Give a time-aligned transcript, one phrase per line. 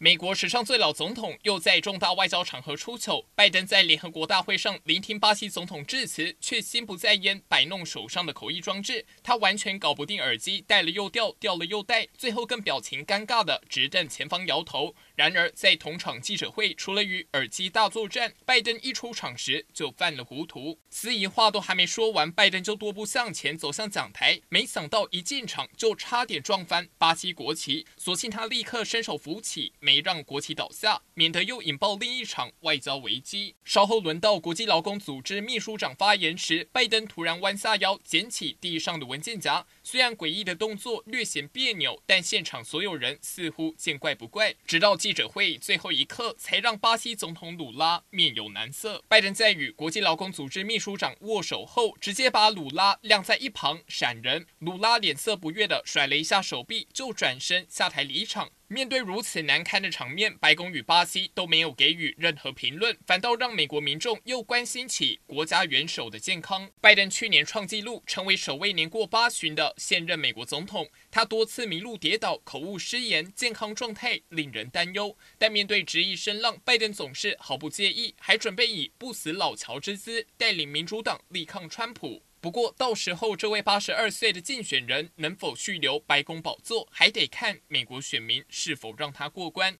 [0.00, 3.26] 美国史上最老总统又在重大外交场合出糗。
[3.34, 9.04] 拜登在联合国大会上聆听巴西总统致辞，却心不在焉，摆弄手上的口译装置。
[9.24, 14.94] 他完全搞不定耳机戴了又掉，掉了又戴，最后更表情尴尬的直瞪前方摇头。
[15.16, 20.78] 然而，在同场记者会，除了与耳机大作战，拜登一出场时就犯了糊涂。
[20.88, 29.72] 司仪话都还没说完，拜登就踱步向前走向讲台，没想到一进场就差点撞翻巴西国旗，所幸他立刻伸手扶起。
[29.88, 33.54] 没让国旗倒下，免得又引爆另一场外交危机。
[33.64, 39.64] 稍后轮到国际劳工组织秘书长发言时，拜登突然弯下腰捡起地上的文件夹。
[39.82, 44.54] 虽然诡异的动作略显别扭，但现场所有人似乎见怪不怪。
[44.66, 49.02] 直到记者会最后一刻，才让巴西总统鲁拉面有难色。
[49.08, 54.44] 拜登在与国际劳工组织秘书长握手后，直接把鲁拉晾在一旁闪人。
[54.58, 58.50] 鲁拉脸色不悦地甩了一下手臂，就转身下台离场。
[58.70, 66.70] 面对如此难堪的场面，白宫与巴西都没有给予任何评论，反倒让美国民众又关心起国家元首的健康。
[66.78, 70.86] 拜登去年创纪录，成为首位年过八旬的现任美国总统。
[71.10, 75.16] 他多次迷路跌倒、口误失言，健康状态令人担忧。
[75.38, 82.22] 但面对质疑声浪，拜登总是毫不介意，还准备以不死老乔之姿带领民主党力抗川普。
[82.40, 89.76] 不过，到时候这位八十二岁的竞选人能否续留白宫宝座，还得看美国选民是否让他过关。